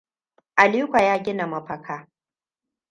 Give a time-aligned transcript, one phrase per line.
[0.55, 2.07] Aliko ta gina mafaka.